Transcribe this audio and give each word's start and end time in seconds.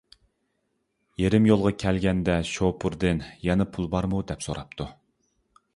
يېرىم 1.23 1.45
يولغا 1.49 1.73
كەلگەندە 1.83 2.39
شوپۇردىن 2.53 3.21
يەنە 3.49 3.69
پۇل 3.77 3.91
بارمۇ 3.95 4.25
دەپ 4.33 4.45
سوراپتۇ. 4.49 4.91